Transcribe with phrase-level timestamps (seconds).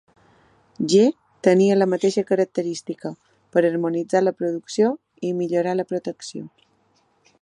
[0.91, 1.01] G
[1.47, 3.11] tenia la mateixa característica,
[3.57, 4.91] per harmonitzar la producció
[5.31, 6.49] i millorar la protecció.